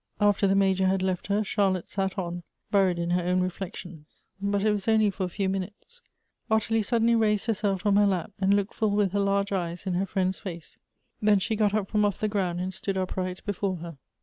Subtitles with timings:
[0.19, 4.63] After the Major had left her, Charlotte sat on, buried in her own reflections; but
[4.63, 6.01] it was only for a few minutes.
[6.49, 9.93] Ottilie suddenly raised herself from her lap, and looked full with her large eyes in
[9.93, 10.79] her friend's face.
[11.21, 13.99] Then she got up from off the ground, and stood upright before her.